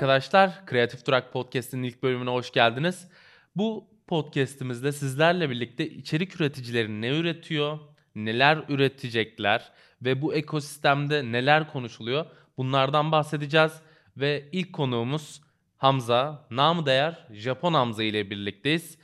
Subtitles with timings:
[0.00, 0.66] arkadaşlar.
[0.66, 3.08] Kreatif Durak Podcast'in ilk bölümüne hoş geldiniz.
[3.56, 7.78] Bu podcast'imizde sizlerle birlikte içerik üreticileri ne üretiyor,
[8.14, 9.72] neler üretecekler
[10.02, 12.26] ve bu ekosistemde neler konuşuluyor
[12.56, 13.72] bunlardan bahsedeceğiz.
[14.16, 15.40] Ve ilk konuğumuz
[15.76, 18.98] Hamza, namı değer Japon Hamza ile birlikteyiz.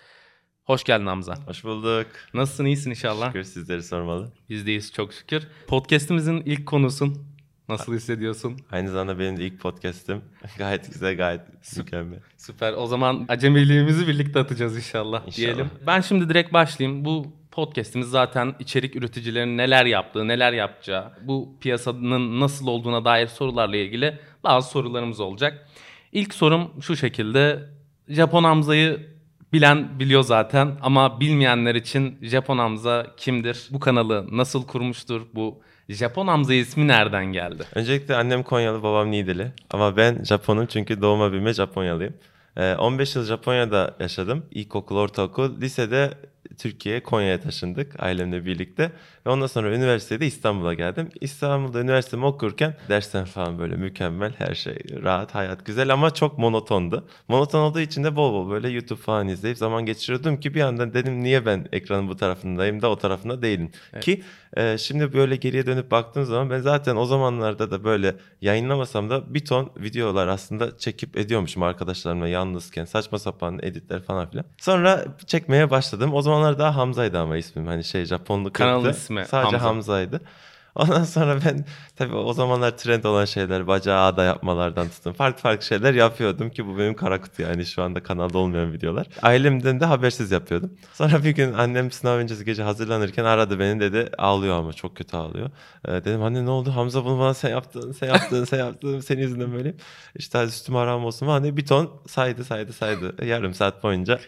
[0.65, 1.35] Hoş geldin Hamza.
[1.47, 2.07] Hoş bulduk.
[2.35, 3.27] Nasılsın, iyisin inşallah?
[3.27, 4.33] Şükür sizleri sormalı.
[4.49, 5.49] Biz deyiz çok şükür.
[5.67, 7.36] Podcast'imizin ilk konusun.
[7.69, 8.57] Nasıl hissediyorsun?
[8.73, 10.23] Aynı zamanda benim de ilk podcast'im.
[10.59, 11.41] gayet güzel, gayet
[11.77, 12.19] mükemmel.
[12.37, 12.73] Süper.
[12.73, 15.37] O zaman acemiliğimizi birlikte atacağız inşallah, İnşallah.
[15.37, 15.71] diyelim.
[15.87, 17.05] Ben şimdi direkt başlayayım.
[17.05, 23.77] Bu podcast'imiz zaten içerik üreticilerinin neler yaptığı, neler yapacağı, bu piyasanın nasıl olduğuna dair sorularla
[23.77, 25.69] ilgili bazı sorularımız olacak.
[26.13, 27.63] İlk sorum şu şekilde.
[28.09, 29.07] Japon Hamza'yı
[29.53, 33.69] bilen biliyor zaten ama bilmeyenler için Japon Hamza kimdir?
[33.71, 35.23] Bu kanalı nasıl kurmuştur?
[35.35, 37.63] Bu Japon Hamza ismi nereden geldi?
[37.75, 39.53] Öncelikle annem Konyalı, babam Niğdeli.
[39.71, 42.15] Ama ben Japonum çünkü doğma büyüme Japonyalıyım.
[42.57, 44.47] Ee, 15 yıl Japonya'da yaşadım.
[44.51, 46.11] İlkokul, ortaokul, lisede
[46.59, 48.93] Türkiye'ye, Konya'ya taşındık ailemle birlikte.
[49.27, 51.09] Ve ondan sonra üniversitede İstanbul'a geldim.
[51.21, 57.09] İstanbul'da üniversitemi okurken dersler falan böyle mükemmel, her şey rahat, hayat güzel ama çok monotondu.
[57.29, 60.95] Monoton olduğu için de bol bol böyle YouTube falan izleyip zaman geçiriyordum ki bir anda
[60.95, 63.71] dedim niye ben ekranın bu tarafındayım da o tarafında değilim.
[63.93, 64.05] Evet.
[64.05, 64.23] Ki
[64.57, 69.35] e, şimdi böyle geriye dönüp baktığım zaman ben zaten o zamanlarda da böyle yayınlamasam da
[69.35, 74.45] bir ton videolar aslında çekip ediyormuşum arkadaşlarımla yalnızken saçma sapan editler falan filan.
[74.59, 76.15] Sonra çekmeye başladım.
[76.15, 78.99] O zamanlar daha Hamza'ydı ama ismim hani şey Japonluk Kanal yoktu.
[79.23, 79.69] İsmi Sadece Hamza.
[79.69, 80.21] Hamza'ydı.
[80.77, 81.65] Ondan sonra ben
[81.97, 85.13] tabii o zamanlar trend olan şeyler bacağı ağda yapmalardan tutun.
[85.13, 89.07] Farklı farklı şeyler yapıyordum ki bu benim kara kutu yani şu anda kanalda olmayan videolar.
[89.23, 90.71] Ailemden de habersiz yapıyordum.
[90.93, 95.17] Sonra bir gün annem sınav öncesi gece hazırlanırken aradı beni dedi ağlıyor ama çok kötü
[95.17, 95.51] ağlıyor.
[95.89, 99.23] Ee, dedim anne ne oldu Hamza bunu bana sen yaptın sen yaptın sen yaptın senin
[99.23, 99.77] yüzünden böyleyim.
[100.15, 104.19] İşte hadi üstüme aram olsun falan diye bir ton saydı saydı saydı yarım saat boyunca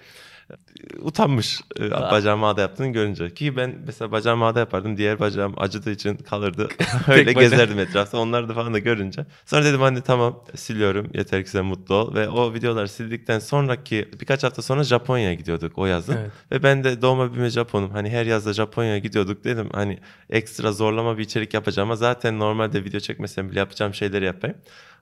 [1.02, 2.10] utanmış e, Aa.
[2.10, 3.34] bacağımı ağda yaptığını görünce.
[3.34, 4.96] Ki ben mesela bacağımı ağda yapardım.
[4.96, 6.68] Diğer bacağım acıdığı için kalırdı.
[7.08, 8.18] Öyle gezerdim etrafta.
[8.18, 9.26] Onları da falan da görünce.
[9.46, 11.10] Sonra dedim anne tamam siliyorum.
[11.14, 12.14] Yeter ki sen mutlu ol.
[12.14, 16.16] Ve o videoları sildikten sonraki birkaç hafta sonra Japonya'ya gidiyorduk o yazın.
[16.16, 16.30] Evet.
[16.52, 17.90] Ve ben de doğma büyüme Japonum.
[17.90, 19.68] Hani her yazda Japonya'ya gidiyorduk dedim.
[19.72, 19.98] Hani
[20.30, 24.56] ekstra zorlama bir içerik yapacağım ama zaten normalde video çekmesem bile yapacağım şeyleri yapayım.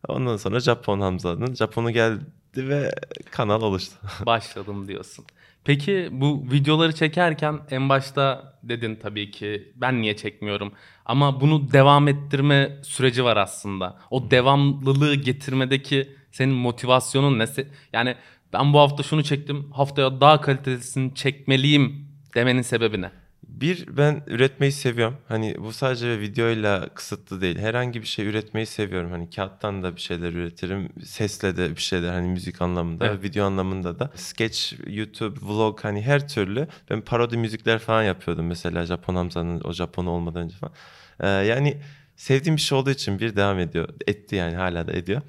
[0.08, 2.24] Ondan sonra Japon Hamza'nın Japon'u geldi
[2.56, 2.90] ve
[3.30, 3.96] kanal oluştu.
[4.26, 5.24] başladım diyorsun.
[5.64, 10.72] Peki bu videoları çekerken en başta dedin tabii ki ben niye çekmiyorum
[11.04, 13.98] ama bunu devam ettirme süreci var aslında.
[14.10, 17.46] O devamlılığı getirmedeki senin motivasyonun ne?
[17.92, 18.16] Yani
[18.52, 23.10] ben bu hafta şunu çektim haftaya daha kalitesini çekmeliyim demenin sebebi ne?
[23.56, 25.16] Bir ben üretmeyi seviyorum.
[25.28, 27.58] Hani bu sadece videoyla kısıtlı değil.
[27.58, 29.10] Herhangi bir şey üretmeyi seviyorum.
[29.10, 30.88] Hani kağıttan da bir şeyler üretirim.
[31.04, 33.22] Sesle de bir şeyler hani müzik anlamında, Evet.
[33.22, 34.10] video anlamında da.
[34.14, 36.68] Sketch, YouTube, vlog hani her türlü.
[36.90, 40.72] Ben parodi müzikler falan yapıyordum mesela Japon Hamza'nın o Japon olmadan önce falan.
[41.20, 41.76] Ee, yani
[42.16, 43.88] sevdiğim bir şey olduğu için bir devam ediyor.
[44.06, 45.22] Etti yani hala da ediyor.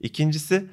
[0.00, 0.66] İkincisi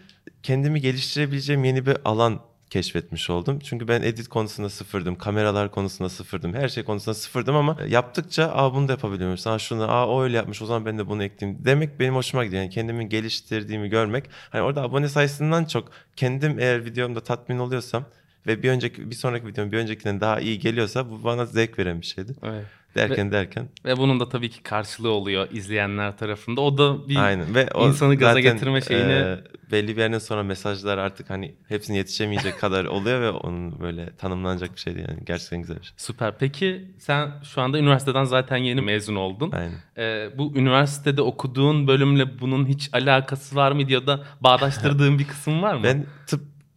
[0.44, 3.60] kendimi geliştirebileceğim yeni bir alan keşfetmiş oldum.
[3.60, 8.74] Çünkü ben edit konusunda sıfırdım, kameralar konusunda sıfırdım, her şey konusunda sıfırdım ama yaptıkça aa
[8.74, 11.66] bunu da yapabiliyormuş, aa şunu, aa o öyle yapmış o zaman ben de bunu ekleyeyim
[11.66, 12.62] demek benim hoşuma gidiyor.
[12.62, 14.26] Yani kendimi geliştirdiğimi görmek.
[14.50, 18.06] Hani orada abone sayısından çok kendim eğer videomda tatmin oluyorsam
[18.48, 22.02] ve bir önceki bir sonraki videom bir öncekinden daha iyi geliyorsa bu bana zevk veren
[22.02, 22.36] bir şeydi.
[22.44, 22.66] Evet.
[22.96, 26.62] Derken derken Ve bunun da tabii ki karşılığı oluyor izleyenler tarafında.
[26.62, 29.40] O da bir Aynen ve o insanı gaza zaten, getirme şeyini- e,
[29.72, 34.76] belli bir yerden sonra mesajlar artık hani hepsine yetişemeyecek kadar oluyor ve onun böyle tanımlanacak
[34.76, 35.94] bir şey değil yani gerçekten güzel bir şey.
[35.98, 36.38] Süper.
[36.38, 39.52] Peki sen şu anda üniversiteden zaten yeni mezun oldun.
[39.52, 39.76] Aynen.
[39.98, 45.62] Ee, bu üniversitede okuduğun bölümle bunun hiç alakası var mı ya da bağdaştırdığın bir kısım
[45.62, 45.84] var mı?
[45.84, 46.06] Ben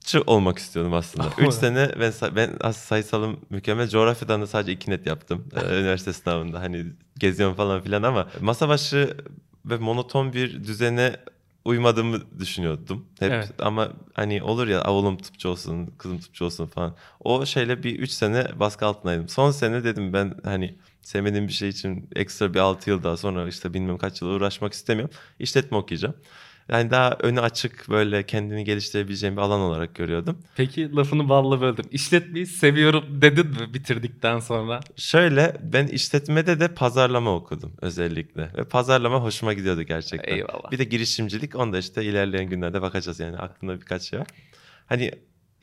[0.05, 1.31] tıpçı olmak istiyordum aslında.
[1.39, 3.89] 3 sene ben ben aslında sayısalım mükemmel.
[3.89, 6.61] Coğrafyadan da sadece iki net yaptım e, üniversite sınavında.
[6.61, 6.87] Hani
[7.19, 9.17] geziyorum falan filan ama masa başı
[9.65, 11.17] ve monoton bir düzene
[11.65, 13.53] uymadığımı düşünüyordum hep Evet.
[13.59, 18.11] ama hani olur ya oğlum tıpçı olsun kızım tıpçı olsun falan o şeyle bir 3
[18.11, 22.91] sene baskı altındaydım son sene dedim ben hani sevmediğim bir şey için ekstra bir 6
[22.91, 26.15] yıl daha sonra işte bilmem kaç yıl uğraşmak istemiyorum işletme okuyacağım
[26.69, 30.39] yani daha önü açık böyle kendini geliştirebileceğim bir alan olarak görüyordum.
[30.57, 31.85] Peki lafını balla böldüm.
[31.91, 34.81] İşletmeyi seviyorum dedin mi bitirdikten sonra?
[34.97, 38.51] Şöyle ben işletmede de pazarlama okudum özellikle.
[38.57, 40.37] Ve pazarlama hoşuma gidiyordu gerçekten.
[40.37, 40.71] Eyvallah.
[40.71, 44.27] Bir de girişimcilik onu da işte ilerleyen günlerde bakacağız yani aklımda birkaç şey var.
[44.87, 45.11] Hani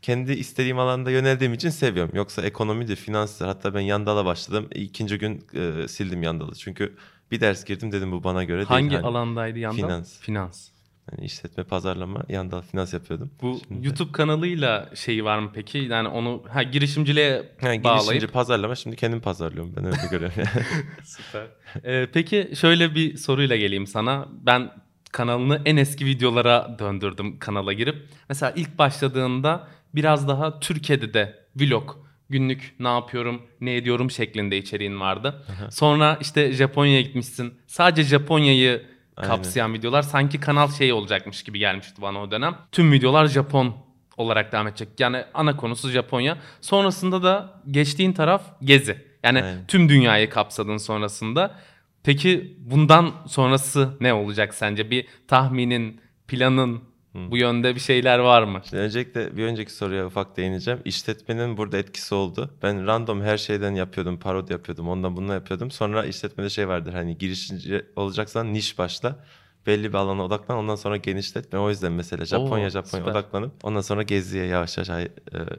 [0.02, 2.16] kendi istediğim alanda yöneldiğim için seviyorum.
[2.16, 3.46] Yoksa ekonomidir, finanstır.
[3.46, 4.68] Hatta ben yandala başladım.
[4.76, 6.56] İkinci gün e, sildim yandalı.
[6.56, 6.96] Çünkü
[7.32, 9.02] bir ders girdim dedim bu bana göre Hangi değil.
[9.02, 9.82] Hani alandaydı yandan?
[9.82, 10.20] Finans.
[10.20, 10.70] Finans.
[11.10, 13.32] Hani işletme, pazarlama, yanında finans yapıyordum.
[13.42, 15.78] Bu Şimdi- YouTube kanalıyla şeyi var mı peki?
[15.78, 20.36] Yani onu ha girişimciliğe Yani bağlayıp girişimci pazarlama şimdi kendim pazarlıyorum ben öyle görüyorum.
[21.04, 21.48] Süper.
[21.86, 24.28] Ee, peki şöyle bir soruyla geleyim sana.
[24.32, 24.72] Ben
[25.12, 27.96] kanalını en eski videolara döndürdüm kanala girip.
[28.30, 31.96] Mesela ilk başladığında biraz daha Türkiye'de de vlog,
[32.30, 35.46] günlük ne yapıyorum, ne ediyorum şeklinde içeriğin vardı.
[35.70, 37.54] Sonra işte Japonya'ya gitmişsin.
[37.68, 42.56] Sadece Japonya'yı kapsayan videolar sanki kanal şey olacakmış gibi gelmişti bana o dönem.
[42.72, 43.76] Tüm videolar Japon
[44.18, 44.90] olarak devam edecek.
[45.00, 46.38] Yani ana konusu Japonya.
[46.62, 49.06] Sonrasında da geçtiğin taraf gezi.
[49.24, 49.68] Yani Aynen.
[49.68, 51.56] tüm dünyayı kapsadın sonrasında.
[52.04, 54.92] Peki bundan sonrası ne olacak sence?
[54.92, 56.82] Bir tahminin, planın
[57.14, 58.62] bu yönde bir şeyler var mı?
[58.70, 60.80] Şimdi öncelikle bir önceki soruya ufak değineceğim.
[60.86, 62.54] İşletmenin burada etkisi oldu.
[62.64, 65.72] Ben random her şeyden yapıyordum, parodi yapıyordum, ondan bundan yapıyordum.
[65.72, 69.26] Sonra işletmede şey vardır hani girişimci olacaksan niş başla.
[69.68, 71.54] Belli bir alana odaklan ondan sonra genişlet.
[71.54, 73.12] Ben o yüzden mesela Japonya Oo, Japonya süper.
[73.12, 75.10] odaklanıp ondan sonra geziye yavaş yavaş e,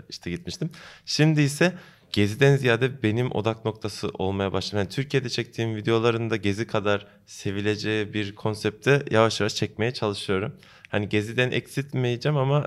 [0.08, 0.70] işte gitmiştim.
[1.06, 1.72] Şimdi ise
[2.12, 4.76] geziden ziyade benim odak noktası olmaya başladı.
[4.76, 10.52] Yani Türkiye'de çektiğim videoların da gezi kadar sevileceği bir konsepte yavaş yavaş çekmeye çalışıyorum.
[10.92, 12.66] Hani geziden eksiltmeyeceğim ama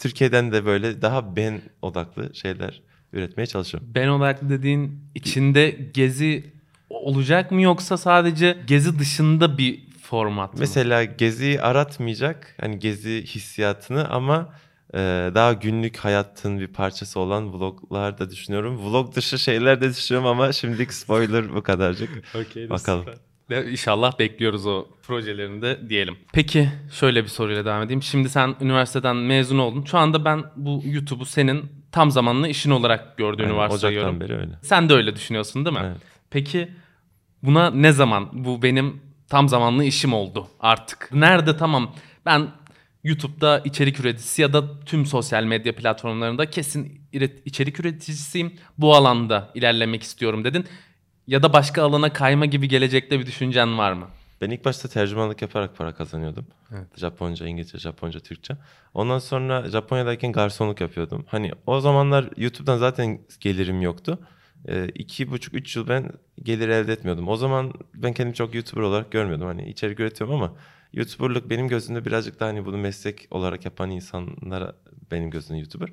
[0.00, 2.82] Türkiye'den de böyle daha ben odaklı şeyler
[3.12, 3.88] üretmeye çalışıyorum.
[3.94, 6.52] Ben olarak dediğin içinde gezi
[6.90, 10.60] olacak mı yoksa sadece gezi dışında bir format mı?
[10.60, 14.54] Mesela geziyi aratmayacak hani gezi hissiyatını ama
[14.94, 14.98] e,
[15.34, 18.78] daha günlük hayatın bir parçası olan vloglar da düşünüyorum.
[18.78, 22.10] Vlog dışı şeyler de düşünüyorum ama şimdilik spoiler bu kadarcık.
[22.34, 23.04] Okey, Bakalım.
[23.04, 23.35] süper.
[23.50, 26.16] Ve İnşallah bekliyoruz o projelerinde diyelim.
[26.32, 28.02] Peki şöyle bir soruyla devam edeyim.
[28.02, 29.84] Şimdi sen üniversiteden mezun oldun.
[29.84, 34.08] Şu anda ben bu YouTube'u senin tam zamanlı işin olarak gördüğünü Yani varsayıyorum.
[34.16, 34.52] Ocaktan beri öyle.
[34.62, 35.82] Sen de öyle düşünüyorsun değil mi?
[35.86, 35.96] Evet.
[36.30, 36.68] Peki
[37.42, 41.08] buna ne zaman bu benim tam zamanlı işim oldu artık?
[41.12, 41.94] Nerede tamam
[42.26, 42.48] ben
[43.04, 47.00] YouTube'da içerik üreticisi ya da tüm sosyal medya platformlarında kesin
[47.44, 48.52] içerik üreticisiyim.
[48.78, 50.66] Bu alanda ilerlemek istiyorum dedin.
[51.26, 54.06] Ya da başka alana kayma gibi gelecekte bir düşüncen var mı?
[54.40, 56.46] Ben ilk başta tercümanlık yaparak para kazanıyordum.
[56.72, 56.98] Evet.
[56.98, 58.56] Japonca, İngilizce, Japonca, Türkçe.
[58.94, 61.24] Ondan sonra Japonya'dayken garsonluk yapıyordum.
[61.28, 64.18] Hani o zamanlar YouTube'dan zaten gelirim yoktu.
[64.68, 66.10] Ee, iki buçuk, üç yıl ben
[66.42, 67.28] gelir elde etmiyordum.
[67.28, 69.46] O zaman ben kendimi çok YouTuber olarak görmüyordum.
[69.46, 70.52] Hani içerik üretiyorum ama
[70.92, 74.74] YouTuber'lık benim gözümde birazcık daha hani bunu meslek olarak yapan insanlara
[75.10, 75.88] benim gözümde YouTuber.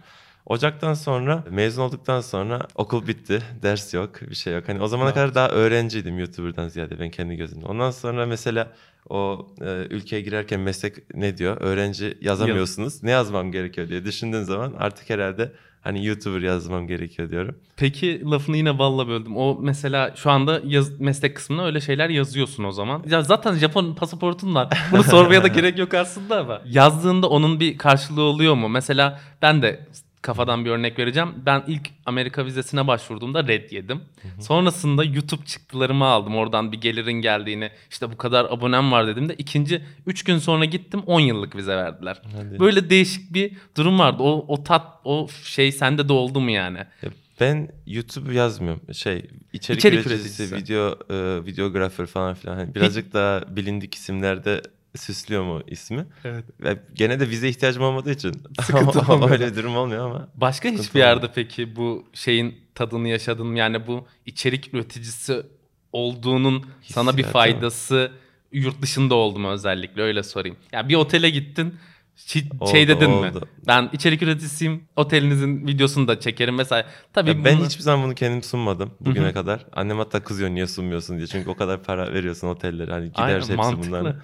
[0.46, 3.42] Ocaktan sonra mezun olduktan sonra okul bitti.
[3.62, 4.64] Ders yok, bir şey yok.
[4.68, 7.66] Hani o zamana Ne kadar daha öğrenciydim YouTuber'dan ziyade ben kendi gözümde.
[7.66, 8.72] Ondan sonra mesela
[9.10, 11.58] o e, ülkeye girerken meslek ne diyor?
[11.60, 13.04] Öğrenci yazamıyorsunuz.
[13.04, 15.52] Ne yazmam gerekiyor diye düşündüğün zaman artık herhalde
[15.82, 17.56] hani YouTuber yazmam gerekiyor diyorum.
[17.78, 19.38] Peki lafını yine balla böldüm.
[19.38, 23.04] O mesela şu anda yaz, meslek kısmına öyle şeyler yazıyorsun o zaman.
[23.10, 24.70] Ya zaten Japon pasaportun var.
[24.92, 26.62] Bunu sormaya da gerek yok aslında ama.
[26.66, 28.70] Yazdığında onun bir karşılığı oluyor mu?
[28.70, 29.88] Mesela ben de
[30.24, 31.30] kafadan bir örnek vereceğim.
[31.46, 34.02] Ben ilk Amerika vizesine başvurduğumda red yedim.
[34.40, 36.36] Sonrasında YouTube çıktılarımı aldım.
[36.36, 41.00] Oradan bir gelirin geldiğini, işte bu kadar abonem var dediğimde ikinci 3 gün sonra gittim
[41.06, 42.22] 10 yıllık vize verdiler.
[42.38, 42.60] Hadi.
[42.60, 44.24] Böyle değişik bir durum vardı.
[44.24, 46.78] O, o tat, o şey sende de oldu mu yani?
[46.78, 47.10] Ya
[47.40, 48.82] Ben YouTube yazmıyorum.
[48.94, 50.56] Şey içerik, İçerik üreticisi, üreticisi.
[50.56, 52.56] video e, videografer falan filan.
[52.56, 54.62] Hani birazcık daha bilindik isimlerde
[54.98, 56.06] süslüyor mu ismi?
[56.24, 56.46] Evet.
[56.62, 59.32] Ve gene de vize ihtiyacım olmadığı için Sıkıntı olmuyor.
[59.32, 60.28] öyle bir durum olmuyor ama.
[60.36, 61.34] Başka Sıkıntı hiçbir yerde olmuyor.
[61.36, 63.58] peki bu şeyin tadını yaşadın mı?
[63.58, 65.44] Yani bu içerik üreticisi
[65.94, 67.32] olduğunun sana bir Hissiyatı mı?
[67.34, 68.12] faydası
[68.52, 70.58] yurt dışında oldu mu özellikle öyle sorayım.
[70.72, 71.76] Ya bir otele gittin
[72.16, 73.16] hiç Oldu, şey dedin mi?
[73.16, 73.48] oldu.
[73.68, 74.84] Ben içerik üreticisiyim.
[74.96, 76.88] Otelinizin videosunu da çekerim mesela.
[77.14, 79.66] Tabii Ya ben bunu- hiçbir zaman bunu kendim sunmadım bugüne kadar.
[79.74, 81.28] Annem hatta kızıyor niye sunmuyorsun diye.
[81.28, 82.92] Çünkü o kadar para veriyorsun otellere.
[82.92, 83.88] Hani gider Aynen, hepsi mantıklı.
[83.88, 84.22] bunların.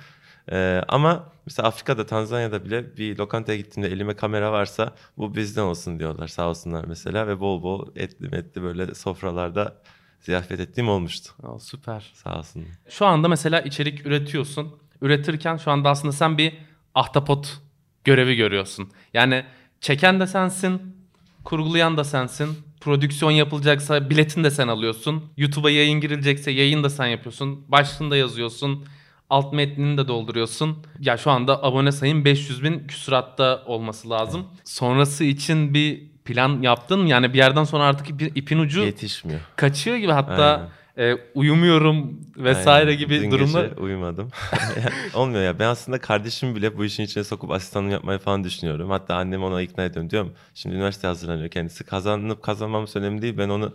[0.51, 5.99] Ee, ama mesela Afrika'da, Tanzanya'da bile bir lokantaya gittiğimde elime kamera varsa bu bizden olsun
[5.99, 7.27] diyorlar sağ olsunlar mesela.
[7.27, 9.81] Ve bol bol etli metli böyle sofralarda
[10.21, 11.31] ziyafet ettiğim olmuştu.
[11.43, 12.11] Aa, süper.
[12.13, 12.65] Sağ olsun.
[12.89, 14.79] Şu anda mesela içerik üretiyorsun.
[15.01, 16.53] Üretirken şu anda aslında sen bir
[16.95, 17.61] ahtapot
[18.03, 18.91] görevi görüyorsun.
[19.13, 19.45] Yani
[19.81, 20.95] çeken de sensin,
[21.43, 22.49] kurgulayan da sensin.
[22.81, 25.25] Prodüksiyon yapılacaksa biletini de sen alıyorsun.
[25.37, 27.71] YouTube'a yayın girilecekse yayın da sen yapıyorsun.
[27.71, 28.85] Başlığını da yazıyorsun.
[29.29, 30.77] Alt metnini de dolduruyorsun.
[30.99, 34.45] Ya şu anda abone sayın 500 bin küsuratta olması lazım.
[34.63, 37.09] Sonrası için bir plan yaptın mı?
[37.09, 39.39] Yani bir yerden sonra artık ipin, ipin ucu Yetişmiyor.
[39.55, 42.99] kaçıyor gibi hatta e, uyumuyorum vesaire Aynen.
[42.99, 43.65] gibi Dün durumlar.
[43.65, 44.29] gece uyumadım.
[45.13, 45.59] Olmuyor ya.
[45.59, 48.89] Ben aslında kardeşimi bile bu işin içine sokup asistanlık yapmayı falan düşünüyorum.
[48.89, 50.09] Hatta annemi ona ikna ediyorum.
[50.09, 51.83] Diyorum şimdi üniversite hazırlanıyor kendisi.
[51.83, 53.37] Kazanıp kazanmamız önemli değil.
[53.37, 53.73] Ben onu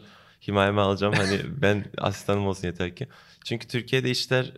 [0.49, 1.15] himayeme alacağım.
[1.17, 3.09] Hani ben asistanım olsun yeter ki.
[3.45, 4.53] Çünkü Türkiye'de işler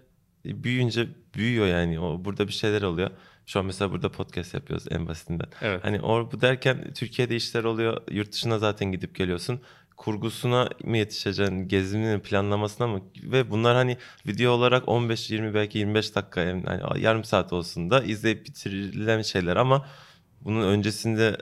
[0.47, 2.01] büyüyünce büyüyor yani.
[2.01, 3.11] O, burada bir şeyler oluyor.
[3.47, 5.47] Şu an mesela burada podcast yapıyoruz en basitinden.
[5.63, 5.85] Evet.
[5.85, 8.01] Hani or bu derken Türkiye'de işler oluyor.
[8.11, 9.61] Yurt dışına zaten gidip geliyorsun.
[9.97, 13.01] Kurgusuna mı yetişeceksin, gezinin planlamasına mı?
[13.23, 16.63] Ve bunlar hani video olarak 15 20 belki 25 dakika yani
[16.97, 19.87] yarım saat olsun da izleyip bitirilen şeyler ama
[20.41, 21.37] bunun öncesinde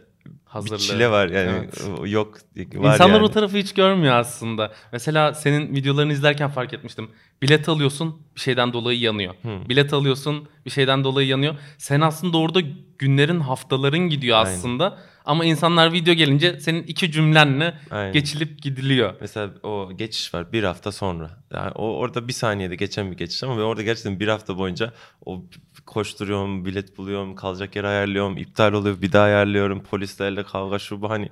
[0.54, 0.75] Hazırlığı.
[0.76, 2.11] bir çile var yani Evet.
[2.12, 2.34] Yok
[2.75, 3.25] var İnsanlar yani.
[3.25, 4.73] o tarafı hiç görmüyor aslında.
[4.92, 7.11] Mesela senin videolarını izlerken fark etmiştim.
[7.42, 9.34] Bilet alıyorsun bir şeyden dolayı yanıyor.
[9.42, 9.68] Hı.
[9.68, 11.54] Bilet alıyorsun bir şeyden dolayı yanıyor.
[11.78, 12.61] Sen aslında orada
[12.99, 14.50] günlerin haftaların gidiyor Aynen.
[14.58, 14.99] aslında.
[15.24, 18.12] Ama insanlar video gelince senin iki cümlenle Aynen.
[18.12, 19.14] geçilip gidiliyor.
[19.20, 21.30] Mesela o geçiş var bir hafta sonra.
[21.52, 24.92] Yani o orada bir saniyede geçen bir geçiş ama ben orada gerçekten bir hafta boyunca
[25.26, 25.44] o
[25.86, 31.10] koşturuyorum, bilet buluyorum, kalacak yer ayarlıyorum, iptal oluyor, bir daha ayarlıyorum, polislerle kavga şu bu
[31.10, 31.28] hani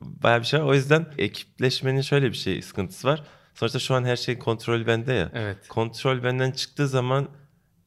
[0.00, 0.64] bayağı bir şey var.
[0.66, 3.22] O yüzden ekipleşmenin şöyle bir şey sıkıntısı var.
[3.54, 5.30] Sonuçta şu an her şey kontrol bende ya.
[5.34, 5.68] Evet.
[5.68, 7.28] Kontrol benden çıktığı zaman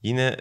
[0.04, 0.38] yine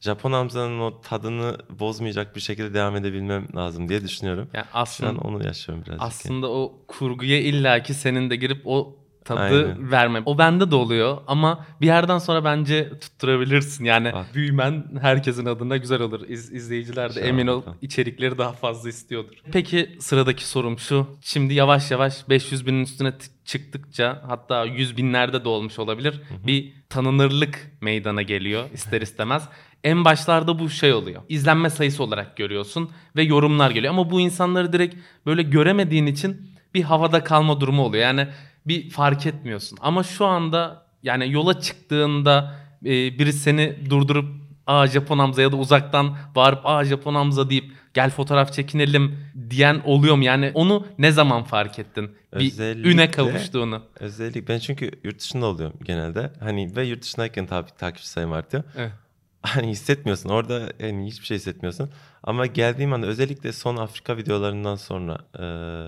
[0.00, 4.48] Japon Hamza'nın o tadını bozmayacak bir şekilde devam edebilmem lazım diye düşünüyorum.
[4.54, 6.02] Yani Şu an aslında onu yaşıyorum birazcık.
[6.02, 9.90] aslında o kurguya illaki senin de girip o tadı Aynen.
[9.90, 10.22] vermem.
[10.26, 13.84] O bende de oluyor ama bir yerden sonra bence tutturabilirsin.
[13.84, 14.26] Yani Bak.
[14.34, 16.28] büyümen herkesin adına güzel olur.
[16.28, 19.36] İz, izleyiciler de emin ol içerikleri daha fazla istiyordur.
[19.52, 21.06] Peki sıradaki sorum şu.
[21.20, 23.12] Şimdi yavaş yavaş 500 binin üstüne
[23.44, 26.20] çıktıkça hatta 100 binlerde de olmuş olabilir.
[26.46, 29.48] Bir tanınırlık meydana geliyor ister istemez.
[29.84, 31.22] En başlarda bu şey oluyor.
[31.28, 33.92] İzlenme sayısı olarak görüyorsun ve yorumlar geliyor.
[33.92, 34.96] Ama bu insanları direkt
[35.26, 38.02] böyle göremediğin için bir havada kalma durumu oluyor.
[38.02, 38.28] Yani
[38.70, 39.78] bir fark etmiyorsun.
[39.80, 44.28] Ama şu anda yani yola çıktığında e, biri seni durdurup
[44.66, 49.18] aa Japon Hamza ya da uzaktan bağırıp aa Japon Hamza deyip gel fotoğraf çekinelim
[49.50, 50.24] diyen oluyor mu?
[50.24, 52.10] Yani onu ne zaman fark ettin?
[52.38, 53.82] Bir Özellikle- üne kavuştuğunu.
[54.00, 56.32] Özellikle ben çünkü yurt dışında oluyorum genelde.
[56.40, 58.64] Hani ve yurt dışındayken tabii takipçi sayım artıyor.
[58.76, 58.92] Evet.
[59.46, 61.90] Hani hissetmiyorsun orada yani hiçbir şey hissetmiyorsun.
[62.22, 65.18] Ama geldiğim anda özellikle son Afrika videolarından sonra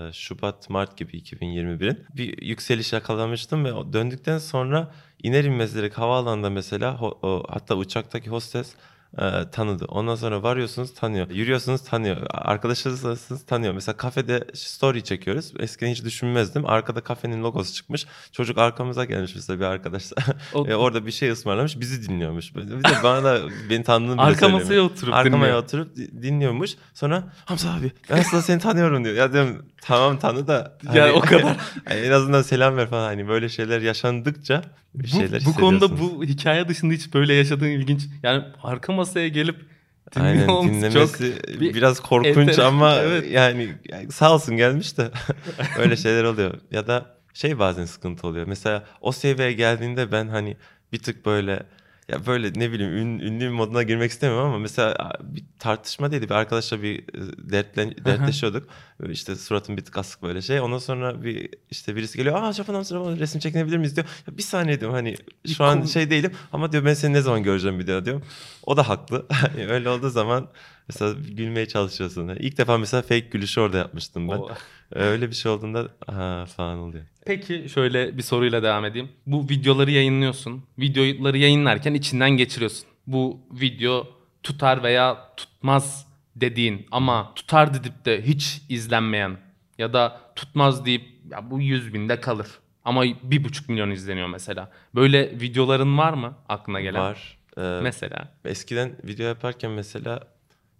[0.09, 4.91] e, Şubat Mart gibi 2021'in bir yükseliş yakalamıştım ve o döndükten sonra
[5.23, 8.75] iner inmez direkt havaalanında mesela ho- o, hatta uçaktaki hostes
[9.17, 9.85] e, tanıdı.
[9.85, 11.29] Ondan sonra varıyorsunuz tanıyor.
[11.29, 12.17] Yürüyorsunuz tanıyor.
[12.31, 13.73] Arkadaşlarınız tanıyor.
[13.73, 15.53] Mesela kafede story çekiyoruz.
[15.59, 16.65] Eskiden hiç düşünmezdim.
[16.65, 18.05] Arkada kafenin logosu çıkmış.
[18.31, 20.03] Çocuk arkamıza gelmiş mesela bir arkadaş.
[20.67, 22.55] E, orada bir şey ısmarlamış bizi dinliyormuş.
[22.55, 23.39] Bir de bana da
[23.69, 25.57] beni tanıdığını bile Arka masaya oturup Arka dinliyor.
[25.57, 26.71] oturup di- dinliyormuş.
[26.93, 29.15] Sonra Hamza abi ben aslında seni tanıyorum diyor.
[29.15, 30.77] Ya diyorum tamam tanı da.
[30.93, 31.57] Ya o kadar.
[31.85, 33.05] Hani en azından selam ver falan.
[33.05, 34.61] Hani böyle şeyler yaşandıkça
[34.95, 38.07] bir şeyler bu, bu konuda bu hikaye dışında hiç böyle yaşadığın ilginç.
[38.23, 39.55] Yani arka masaya gelip
[40.15, 41.19] Aynen dinlemesi çok
[41.61, 43.31] bir biraz korkunç enter- ama Evet.
[43.31, 45.11] yani, yani sağ olsun gelmiş de
[45.77, 46.53] öyle şeyler oluyor.
[46.71, 48.47] Ya da şey bazen sıkıntı oluyor.
[48.47, 50.57] Mesela o seviyeye geldiğinde ben hani
[50.91, 51.63] bir tık böyle
[52.13, 56.29] ya böyle ne bileyim ün, ünlü moduna girmek istemiyorum ama mesela bir tartışma değildi.
[56.29, 58.67] Bir arkadaşla bir e, dertlen, dertleşiyorduk.
[59.09, 60.59] işte suratım bir tık asık böyle şey.
[60.59, 62.43] Ondan sonra bir işte birisi geliyor.
[62.43, 64.07] Aa Japon Amsterdam resim çekinebilir miyiz diyor.
[64.27, 65.15] Ya bir saniye diyorum hani
[65.47, 68.23] şu an konu- şey değilim ama diyor ben seni ne zaman göreceğim bir daha diyorum.
[68.63, 69.25] O da haklı.
[69.33, 70.47] Hani Öyle olduğu zaman
[70.89, 72.29] mesela gülmeye çalışıyorsun.
[72.39, 74.39] İlk defa mesela fake gülüşü orada yapmıştım ben.
[74.95, 77.03] Öyle bir şey olduğunda ha falan oluyor.
[77.25, 79.09] Peki şöyle bir soruyla devam edeyim.
[79.25, 80.63] Bu videoları yayınlıyorsun.
[80.79, 82.85] Videoları yayınlarken içinden geçiriyorsun.
[83.07, 84.07] Bu video
[84.43, 89.37] tutar veya tutmaz dediğin ama tutar dedip de hiç izlenmeyen
[89.77, 92.47] ya da tutmaz deyip ya bu 100 binde kalır.
[92.85, 94.71] Ama bir buçuk milyon izleniyor mesela.
[94.95, 97.01] Böyle videoların var mı aklına gelen?
[97.01, 97.37] Var.
[97.57, 98.27] Ee, Mesela.
[98.45, 100.19] eskiden video yaparken mesela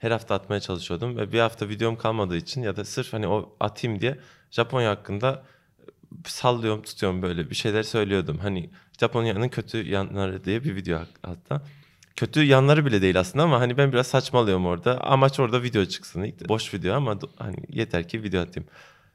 [0.04, 3.56] her hafta atmaya çalışıyordum ve bir hafta videom kalmadığı için ya da sırf hani o
[3.60, 4.18] atayım diye
[4.52, 5.44] Japonya hakkında
[6.26, 8.38] sallıyorum tutuyorum böyle bir şeyler söylüyordum.
[8.38, 8.70] Hani
[9.00, 11.62] Japonya'nın kötü yanları diye bir video hatta.
[12.16, 15.02] Kötü yanları bile değil aslında ama hani ben biraz saçmalıyorum orada.
[15.02, 16.34] Amaç orada video çıksın.
[16.48, 18.70] Boş video ama hani yeter ki video atayım.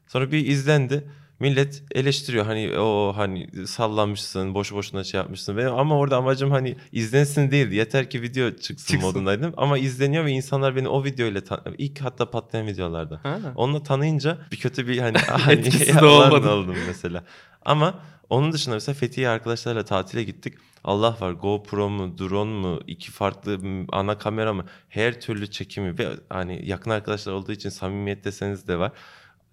[0.07, 1.11] Sonra bir izlendi.
[1.41, 5.57] Millet eleştiriyor hani o hani sallanmışsın, boş boşuna şey yapmışsın.
[5.57, 7.75] Benim ama orada amacım hani izlensin değildi.
[7.75, 9.01] Yeter ki video çıksın, Çıksın.
[9.01, 9.55] modundaydım.
[9.57, 13.21] Ama izleniyor ve insanlar beni o videoyla tan- ilk hatta patlayan videolarda.
[13.23, 13.39] Ha.
[13.57, 16.51] Onunla tanıyınca bir kötü bir hani, hani Etkisi de "Ulan" olmadı.
[16.51, 17.25] oldum mesela.
[17.65, 17.95] Ama
[18.31, 20.55] onun dışında mesela Fethiye arkadaşlarla tatile gittik.
[20.85, 23.59] Allah var GoPro mu, drone mu, iki farklı
[23.93, 28.79] ana kamera mı, her türlü çekimi ve hani yakın arkadaşlar olduğu için samimiyet deseniz de
[28.79, 28.93] var.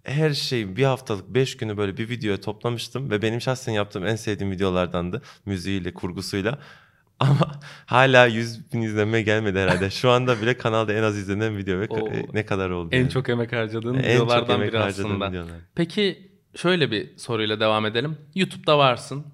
[0.06, 4.16] Her şey bir haftalık beş günü böyle bir videoya toplamıştım ve benim şahsen yaptığım en
[4.16, 5.22] sevdiğim videolardandı.
[5.46, 6.60] Müziğiyle, kurgusuyla.
[7.20, 9.90] Ama hala 100 bin izlenme gelmedi herhalde.
[9.90, 12.08] Şu anda bile kanalda en az izlenen video ve Oo.
[12.08, 12.90] e, ne kadar oldu?
[12.92, 13.10] En yani.
[13.10, 15.30] çok emek harcadığın En çok videolardan emek biri aslında.
[15.30, 15.52] videolar.
[15.76, 18.18] Peki şöyle bir soruyla devam edelim.
[18.36, 19.26] YouTube'da varsın.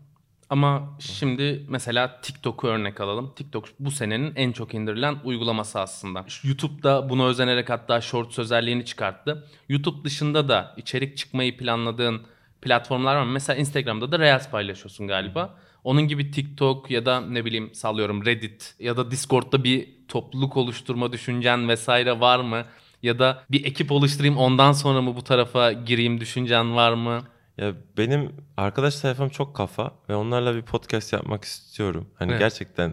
[0.51, 3.33] Ama şimdi mesela TikTok'u örnek alalım.
[3.35, 6.25] TikTok bu senenin en çok indirilen uygulaması aslında.
[6.43, 9.47] YouTube'da buna özenerek hatta Shorts özelliğini çıkarttı.
[9.69, 12.21] YouTube dışında da içerik çıkmayı planladığın
[12.61, 13.25] platformlar var?
[13.25, 15.57] Mesela Instagram'da da Reels paylaşıyorsun galiba.
[15.83, 21.11] Onun gibi TikTok ya da ne bileyim sallıyorum Reddit ya da Discord'da bir topluluk oluşturma
[21.11, 22.65] düşüncen vesaire var mı?
[23.03, 27.21] Ya da bir ekip oluşturayım ondan sonra mı bu tarafa gireyim düşüncen var mı?
[27.57, 32.09] Ya benim arkadaş sayfam çok kafa ve onlarla bir podcast yapmak istiyorum.
[32.15, 32.39] Hani Evet.
[32.39, 32.89] gerçekten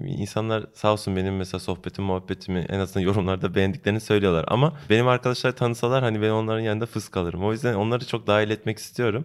[0.00, 4.44] e, insanlar sağ olsun benim mesela sohbetim muhabbetimi en azından yorumlarda beğendiklerini söylüyorlar.
[4.48, 7.44] Ama benim arkadaşlar tanısalar hani ben onların yanında fıs kalırım.
[7.44, 9.24] O yüzden onları çok dahil etmek istiyorum.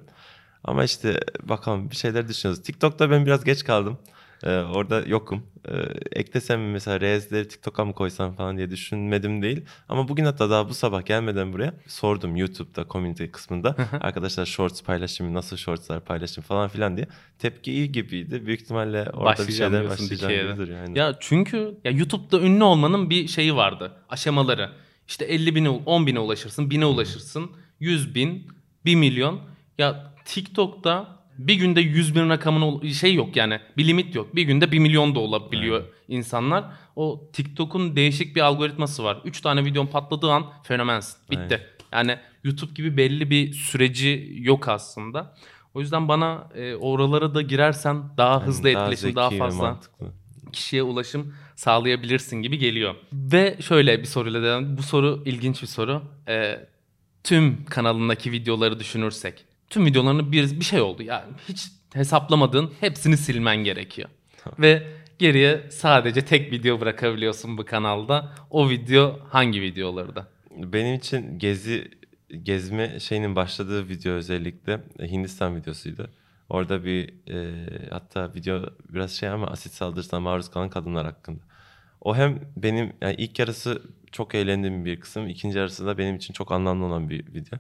[0.64, 2.64] Ama işte bakalım bir şeyler düşünüyoruz.
[2.64, 3.98] TikTok'ta ben biraz geç kaldım.
[4.44, 5.44] Ee, orada yokum.
[5.70, 5.74] Ee,
[6.12, 9.66] eklesem mi mesela Reels'leri TikTok'a mı koysam falan diye düşünmedim değil.
[9.90, 13.76] Ama bugün hatta daha bu sabah gelmeden buraya sordum YouTube'da community kısmında.
[14.02, 17.08] Arkadaşlar shorts paylaşım, nasıl shortslar paylaşım falan filan diye.
[17.40, 18.46] Tepki iyi gibiydi.
[18.46, 21.00] Büyük ihtimalle orada bir şeyler başlayacağım gibidir yani.
[21.00, 23.92] Ya çünkü ya YouTube'da ünlü olmanın bir şeyi vardı.
[24.10, 24.72] Aşamaları.
[25.08, 28.48] İşte 50 bine, 10 bine ulaşırsın, bine ulaşırsın, 100 bin,
[28.86, 29.42] 1 milyon.
[29.78, 34.36] Ya TikTok'ta bir günde 100 bin rakamın şey yok yani bir limit yok.
[34.36, 36.66] Bir günde 1 milyon da olabiliyor insanlar.
[36.96, 39.22] O TikTok'un değişik bir algoritması var.
[39.26, 41.18] 3 tane videon patladığı an fenomensin.
[41.32, 41.68] Bitti.
[41.92, 45.36] Yani YouTube gibi belli bir süreci yok aslında.
[45.74, 49.64] O yüzden bana e, oralara da girersen daha hızlı Yani etkileşim, daha zeki ve fazla
[49.64, 50.12] mantıklı.
[50.54, 52.96] kişiye ulaşım sağlayabilirsin gibi geliyor.
[53.14, 54.78] Ve şöyle bir soruyla devam.
[54.78, 56.02] Bu soru ilginç bir soru.
[56.28, 56.68] Ee,
[57.24, 59.46] tüm kanalındaki videoları düşünürsek.
[59.72, 61.04] Tüm videolarını bir, bir şey oldu.
[61.04, 64.10] Yani hiç hesaplamadığın hepsini silmen gerekiyor.
[64.60, 64.88] Ve
[65.20, 68.32] geriye sadece tek video bırakabiliyorsun bu kanalda.
[68.50, 70.28] O video hangi videoları da?
[70.52, 71.92] Benim için gezi
[72.44, 76.10] gezme şeyinin başladığı video özellikle e, Hindistan videosuydu.
[76.50, 81.42] Orada bir e, hatta video biraz şey ama asit saldırısına maruz kalan kadınlar hakkında.
[82.02, 86.34] O hem benim yani ilk yarısı çok eğlendiğim bir kısım, ikinci yarısı da benim için
[86.34, 87.60] çok anlamlı olan bir video.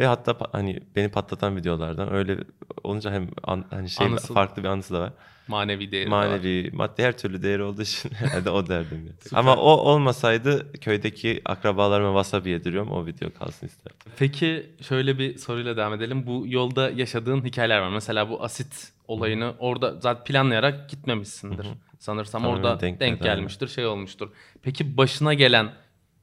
[0.00, 2.36] Ve hatta hani beni patlatan videolardan öyle
[2.84, 5.12] olunca hem an- hani şey Anısı- farklı bir anısı da var.
[5.48, 6.26] Manevi değeri de var.
[6.26, 9.12] Manevi, maddi her türlü değeri olduğu için herhalde o derdim.
[9.22, 9.38] Süper.
[9.38, 12.90] Ama o olmasaydı köydeki akrabalarıma wasabi yediriyorum.
[12.90, 14.12] O video kalsın isterdim.
[14.18, 16.26] Peki şöyle bir soruyla devam edelim.
[16.26, 17.88] Bu yolda yaşadığın hikayeler var.
[17.90, 21.66] Mesela bu asit olayını orada zaten planlayarak gitmemişsindir.
[21.98, 23.36] Sanırsam Tamamen orada denk denk, aynen.
[23.36, 24.30] gelmiştir, şey olmuştur.
[24.62, 25.72] Peki başına gelen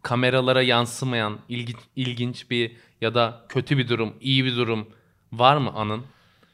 [0.01, 4.87] kameralara yansımayan ilgi- ilginç bir ya da kötü bir durum, iyi bir durum
[5.33, 6.01] var mı anın?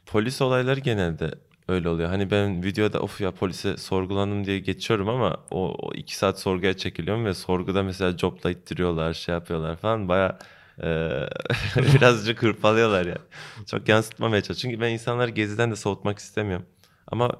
[0.05, 1.31] Polis olayları genelde
[1.67, 2.09] öyle oluyor.
[2.09, 6.77] Hani ben videoda of ya polise sorgulandım diye geçiyorum ama o, o iki saat sorguya
[6.77, 10.09] çekiliyorum ve sorguda mesela copla ittiriyorlar, şey yapıyorlar falan.
[10.09, 10.39] Baya
[11.77, 13.17] birazcık hırpalıyorlar yani.
[13.65, 14.71] Çok yansıtmamaya çalışıyorum.
[14.71, 16.65] Çünkü ben insanları geziden de soğutmak istemiyorum.
[17.07, 17.31] Ama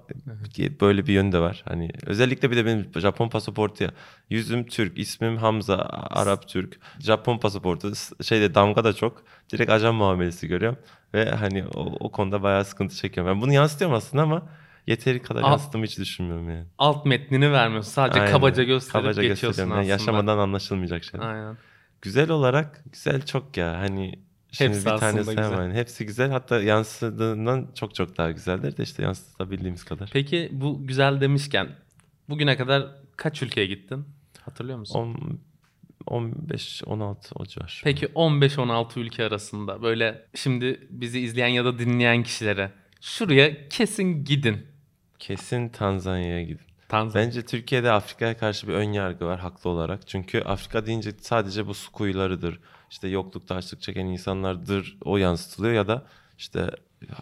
[0.81, 1.63] böyle bir yönü de var.
[1.67, 3.91] Hani özellikle bir de benim Japon pasaportu ya.
[4.29, 5.75] Yüzüm Türk, ismim Hamza,
[6.09, 6.79] Arap Türk.
[6.99, 7.91] Japon pasaportu
[8.23, 9.23] şeyde damga da çok.
[9.51, 10.79] Direkt ajan muamelesi görüyorum.
[11.13, 13.35] Ve hani o, o konuda bayağı sıkıntı çekiyorum.
[13.35, 14.49] Ben bunu yansıtıyorum aslında ama
[14.87, 16.65] yeteri kadar Al- yansıttığımı hiç düşünmüyorum yani.
[16.77, 17.91] Alt metnini vermiyorsun.
[17.91, 18.31] Sadece Aynen.
[18.31, 19.75] kabaca gösterip Kabaca geçiyorsun aslında.
[19.77, 21.25] Yani yaşamadan anlaşılmayacak şeyler.
[21.27, 21.57] Aynen.
[22.01, 23.79] Güzel olarak güzel çok ya.
[23.79, 24.19] Hani
[24.53, 25.51] şimdi Hepsi bir tanesi güzel.
[25.53, 25.71] hemen.
[25.75, 26.31] Hepsi güzel.
[26.31, 30.09] Hatta yansıdığından çok çok daha güzeldir de işte yansıtabildiğimiz kadar.
[30.13, 31.69] Peki bu güzel demişken
[32.29, 32.87] bugüne kadar
[33.17, 34.05] kaç ülkeye gittin?
[34.41, 34.99] Hatırlıyor musun?
[34.99, 35.39] 10,
[36.07, 37.81] 15, 16 o civar.
[37.83, 44.67] Peki 15-16 ülke arasında böyle şimdi bizi izleyen ya da dinleyen kişilere şuraya kesin gidin.
[45.19, 46.65] Kesin Tanzanya'ya gidin.
[46.89, 47.25] Tanzanya.
[47.25, 50.07] Bence Türkiye'de Afrika'ya karşı bir ön yargı var haklı olarak.
[50.07, 52.59] Çünkü Afrika deyince sadece bu su kuyularıdır.
[52.93, 56.05] İşte yoklukta açlık çeken insanlardır o yansıtılıyor ya da
[56.37, 56.69] işte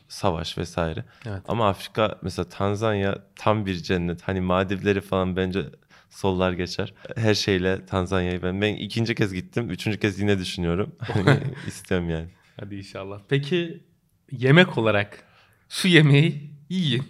[0.07, 1.05] savaş vesaire.
[1.25, 1.41] Evet.
[1.47, 4.21] Ama Afrika mesela Tanzanya tam bir cennet.
[4.21, 5.65] Hani Maldivleri falan bence
[6.09, 6.93] sollar geçer.
[7.15, 9.69] Her şeyle Tanzanya'yı ben ben ikinci kez gittim.
[9.69, 10.95] Üçüncü kez yine düşünüyorum.
[10.99, 12.27] Hani istiyorum yani.
[12.59, 13.19] Hadi inşallah.
[13.29, 13.83] Peki
[14.31, 15.23] yemek olarak
[15.69, 17.03] şu yemeği yiyin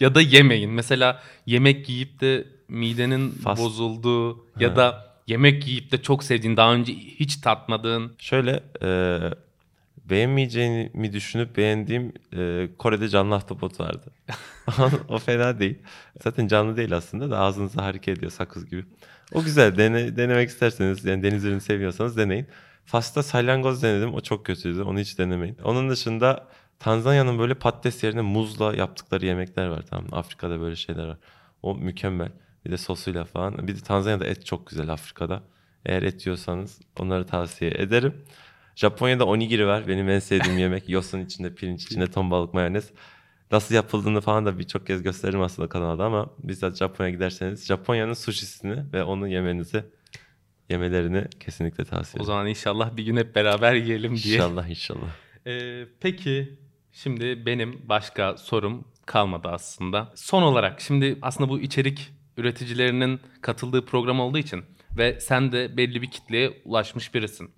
[0.00, 0.70] ya da yemeyin.
[0.70, 4.76] Mesela yemek yiyip de midenin Fast- bozulduğu ya Ha.
[4.76, 9.20] da yemek yiyip de çok sevdiğin, daha önce hiç tatmadığın Şöyle e,
[10.04, 14.12] beğenmeyeceğimi düşünüp beğendiğim e, Kore'de canlı ahtapot vardı.
[15.08, 15.78] o fena değil.
[16.22, 18.84] Zaten canlı değil aslında da ağzınızı hareket ediyor sakız gibi.
[19.34, 19.76] O güzel.
[19.76, 22.46] Dene, denemek isterseniz yani deniz ürünü seviyorsanız deneyin.
[22.84, 24.14] Fas'ta salyangoz denedim.
[24.14, 24.82] O çok kötüydü.
[24.82, 25.56] Onu hiç denemeyin.
[25.64, 29.84] Onun dışında Tanzanya'nın böyle patates yerine muzla yaptıkları yemekler var.
[29.90, 30.06] Tamam?
[30.12, 31.18] Afrika'da böyle şeyler var.
[31.62, 32.32] O mükemmel.
[32.64, 33.68] Bir de sosuyla falan.
[33.68, 35.42] Bir de Tanzanya'da et çok güzel Afrika'da.
[35.86, 38.14] Eğer et yiyorsanız onları tavsiye ederim.
[38.76, 39.88] Japonya'da onigiri var.
[39.88, 40.88] Benim en sevdiğim yemek.
[40.88, 42.90] Yosun içinde, pirinç içinde, ton balık mayonez.
[43.52, 48.92] nasıl yapıldığını falan da birçok kez gösteririm aslında kanalda ama bizzat Japonya'ya giderseniz Japonya'nın sushisini
[48.92, 49.84] ve onu yemenizi
[50.68, 52.24] yemelerini kesinlikle tavsiye O ederim.
[52.26, 54.34] zaman inşallah bir gün hep beraber yiyelim diye.
[54.34, 55.08] İnşallah inşallah.
[55.46, 56.58] Ee, peki
[56.92, 60.12] şimdi benim başka sorum kalmadı aslında.
[60.14, 64.64] Son olarak şimdi aslında bu içerik üreticilerinin katıldığı program olduğu için
[64.98, 67.50] ve sen de belli bir kitleye ulaşmış birisin.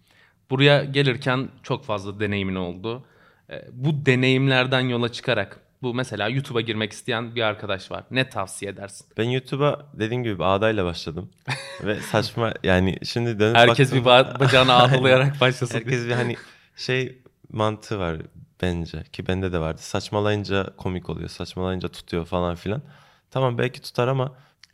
[0.50, 3.04] Buraya gelirken çok fazla deneyimin oldu.
[3.50, 8.04] Ee, bu deneyimlerden yola çıkarak bu mesela YouTube'a girmek isteyen bir arkadaş var.
[8.10, 9.06] Ne tavsiye edersin?
[9.18, 11.30] Ben YouTube'a dediğim gibi ağdayla başladım.
[11.84, 15.74] ve saçma yani şimdi dönüp Herkes baktım- bir ba- bacağını ağlayarak başlasın.
[15.74, 16.36] Herkes bir hani
[16.76, 17.18] şey
[17.52, 18.16] mantığı var
[18.62, 19.80] bence ki bende de vardı.
[19.82, 22.82] Saçmalayınca komik oluyor, saçmalayınca tutuyor falan filan.
[23.30, 24.32] Tamam belki tutar ama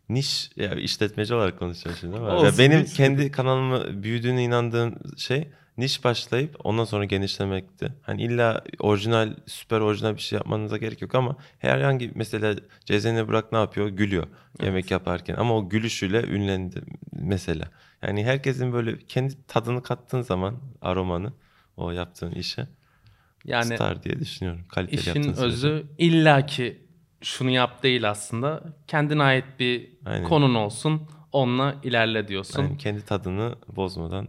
[0.09, 4.95] niş ya işletmeci olarak konuşuyorum şimdi ama Olsun, ya benim hiç kendi kanalımı büyüdüğüne inandığım
[5.17, 7.93] şey niş başlayıp ondan sonra genişlemekti.
[8.03, 13.53] Hani illa orijinal süper orijinal bir şey yapmanıza gerek yok ama herhangi mesela Cezene Burak
[13.53, 13.89] ne yapıyor?
[13.89, 14.27] Gülüyor
[14.63, 17.71] yemek yaparken ama o gülüşüyle ünlendi mesela.
[18.03, 21.33] Yani herkesin böyle kendi tadını kattığın zaman aromanı
[21.77, 22.67] o yaptığın işe
[23.45, 24.65] Yani tutar diye düşünüyorum.
[24.69, 26.86] Kaliteli İşin özü illaki
[27.27, 28.63] şunu yap değil aslında.
[28.87, 30.25] Kendine ait bir Aynen.
[30.29, 31.03] konun olsun.
[31.33, 32.63] Onunla ilerle diyorsun.
[32.63, 34.29] Yani kendi tadını bozmadan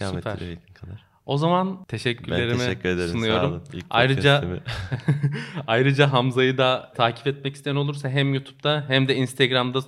[0.00, 0.32] devam Süper.
[0.32, 1.04] ettirebildiğin kadar.
[1.26, 3.10] O zaman Ben teşekkürlerimi teşekkür ederim.
[3.10, 3.64] Sunuyorum.
[3.90, 4.44] Ayrıca
[5.66, 9.80] ayrıca Hamza'yı da takip etmek isteyen olursa hem YouTube'da hem de Instagram'da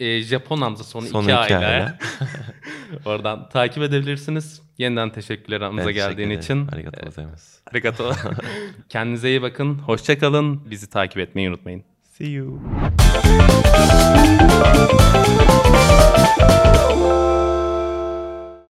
[0.00, 1.92] e, Japon Hamza sonu, Sonu iki, iki aile.
[3.04, 4.62] Oradan takip edebilirsiniz.
[4.78, 6.40] Yeniden teşekkürler Hamza Ben teşekkür geldiğin ederim.
[6.40, 6.68] için.
[6.68, 7.60] Arigato gozaimasu.
[7.72, 8.12] Arigato.
[8.88, 9.74] Kendinize iyi bakın.
[9.78, 10.70] Hoşça kalın.
[10.70, 11.84] Bizi takip etmeyi unutmayın.
[12.18, 12.60] See you.